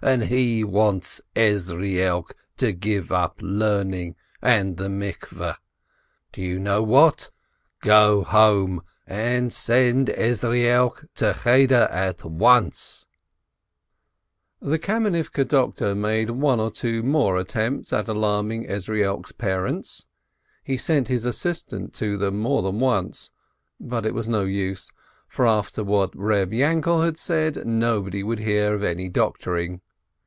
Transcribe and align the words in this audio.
And 0.00 0.26
he 0.26 0.62
wants 0.62 1.20
Ezrielk 1.34 2.32
to 2.58 2.70
give 2.70 3.10
up 3.10 3.34
learning 3.40 4.14
and 4.40 4.76
the 4.76 4.88
bath? 4.88 5.58
Do 6.30 6.40
you 6.40 6.60
know 6.60 6.84
what? 6.84 7.32
Go 7.80 8.22
home 8.22 8.82
and 9.08 9.52
send 9.52 10.06
Ezrielk 10.08 11.04
to 11.16 11.36
Cheder 11.42 11.88
at 11.90 12.22
once!" 12.22 13.06
EZEIELK 14.62 14.70
THE 14.70 14.76
SCKIBE 14.78 14.86
227 15.00 15.42
The 15.42 15.48
Kamenivke 15.48 15.48
doctor 15.48 15.94
made 15.96 16.30
one 16.30 16.60
or 16.60 16.70
two 16.70 17.02
more 17.02 17.36
at 17.36 17.48
tempts 17.48 17.92
at 17.92 18.06
alarming 18.06 18.68
Ezrielk's 18.68 19.32
parents; 19.32 20.06
he 20.62 20.76
sent 20.76 21.08
his 21.08 21.24
assist 21.24 21.72
ant 21.74 21.92
to 21.94 22.16
them 22.16 22.38
more 22.38 22.62
than 22.62 22.78
once, 22.78 23.32
but 23.80 24.06
it 24.06 24.14
was 24.14 24.28
no 24.28 24.42
use, 24.42 24.92
for 25.26 25.44
after 25.44 25.82
what 25.82 26.12
Eeb 26.12 26.52
Yainkel 26.52 27.04
had 27.04 27.16
said, 27.16 27.66
nobody 27.66 28.22
would 28.22 28.38
hear 28.38 28.74
of 28.76 28.84
any 28.84 29.08
doctoring. 29.08 29.80